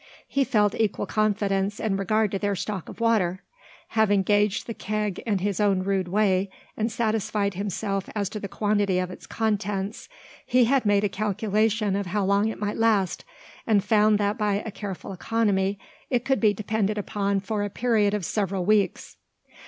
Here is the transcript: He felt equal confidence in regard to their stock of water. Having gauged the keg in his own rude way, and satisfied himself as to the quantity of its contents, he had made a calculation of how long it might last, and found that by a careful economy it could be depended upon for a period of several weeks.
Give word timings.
He 0.27 0.43
felt 0.43 0.73
equal 0.73 1.05
confidence 1.05 1.79
in 1.79 1.95
regard 1.95 2.31
to 2.31 2.39
their 2.39 2.55
stock 2.55 2.89
of 2.89 2.99
water. 2.99 3.43
Having 3.89 4.23
gauged 4.23 4.65
the 4.65 4.73
keg 4.73 5.19
in 5.27 5.37
his 5.37 5.59
own 5.59 5.83
rude 5.83 6.07
way, 6.07 6.49
and 6.75 6.91
satisfied 6.91 7.53
himself 7.53 8.09
as 8.15 8.27
to 8.29 8.39
the 8.39 8.47
quantity 8.47 8.97
of 8.97 9.11
its 9.11 9.27
contents, 9.27 10.09
he 10.43 10.65
had 10.65 10.87
made 10.87 11.03
a 11.03 11.07
calculation 11.07 11.95
of 11.95 12.07
how 12.07 12.25
long 12.25 12.47
it 12.47 12.57
might 12.59 12.77
last, 12.77 13.25
and 13.67 13.83
found 13.83 14.17
that 14.17 14.39
by 14.39 14.63
a 14.65 14.71
careful 14.71 15.13
economy 15.13 15.77
it 16.09 16.25
could 16.25 16.39
be 16.39 16.51
depended 16.51 16.97
upon 16.97 17.39
for 17.39 17.61
a 17.61 17.69
period 17.69 18.15
of 18.15 18.25
several 18.25 18.65
weeks. 18.65 19.17